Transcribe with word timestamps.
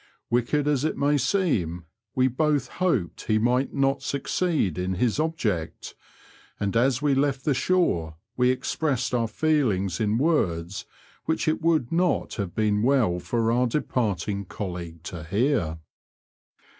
Wicked 0.31 0.67
as 0.67 0.83
it 0.83 0.97
may 0.97 1.15
seem, 1.15 1.85
we 2.15 2.27
both 2.27 2.69
hoped 2.81 3.25
he 3.27 3.37
might 3.37 3.71
not 3.71 4.01
succeed 4.01 4.79
in 4.79 4.95
his 4.95 5.19
object, 5.19 5.93
and 6.59 6.75
as 6.75 7.03
we 7.03 7.13
left 7.13 7.45
the 7.45 7.53
shore 7.53 8.15
we 8.35 8.49
expressed 8.49 9.13
our 9.13 9.27
feelings 9.27 9.99
in 9.99 10.17
words 10.17 10.87
which 11.25 11.47
it 11.47 11.61
would 11.61 11.91
not 11.91 12.33
have 12.33 12.55
been 12.55 12.81
well 12.81 13.19
for 13.19 13.51
our 13.51 13.67
departing 13.67 14.43
colleague 14.43 15.03
to 15.03 15.23
hear. 15.23 15.77